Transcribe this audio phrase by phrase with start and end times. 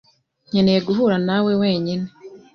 [0.49, 2.07] Nkeneye guhura nawe wenyine?